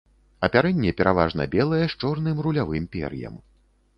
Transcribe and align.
Апярэнне 0.45 0.93
пераважна 1.01 1.45
белае 1.55 1.83
з 1.87 1.93
чорным 2.03 2.41
рулявым 2.45 2.87
пер'ем. 2.97 3.35